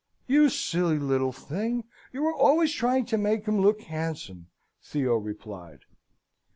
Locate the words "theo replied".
4.81-5.81